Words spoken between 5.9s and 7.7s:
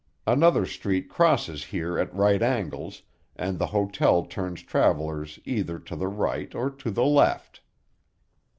the right or to the left.